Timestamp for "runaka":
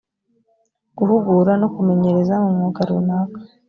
2.89-3.37